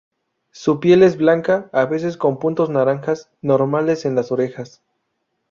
Su 0.49 0.79
piel 0.79 1.03
es 1.03 1.15
blanca, 1.15 1.69
a 1.73 1.85
veces 1.85 2.17
con 2.17 2.39
puntos 2.39 2.71
naranjas, 2.71 3.29
normales 3.43 4.03
en 4.05 4.15
las 4.15 4.31
orejas. 4.31 4.81